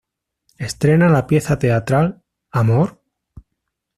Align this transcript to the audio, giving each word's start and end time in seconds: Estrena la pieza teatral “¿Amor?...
Estrena 0.67 1.09
la 1.09 1.27
pieza 1.27 1.59
teatral 1.59 2.23
“¿Amor?... 2.51 2.97